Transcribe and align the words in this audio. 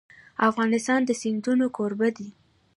افغانستان 0.49 0.99
د 1.05 1.09
سیندونه 1.21 1.65
کوربه 1.77 2.07
دی. 2.17 2.29